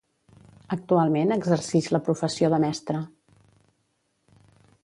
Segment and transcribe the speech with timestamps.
[0.75, 3.05] Actualment exercix la professió de mestre.